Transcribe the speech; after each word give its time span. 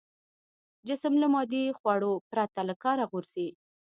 جسم 0.87 1.13
له 1.21 1.27
مادي 1.33 1.63
خوړو 1.79 2.13
پرته 2.31 2.59
له 2.69 2.75
کاره 2.83 3.05
غورځي. 3.11 3.49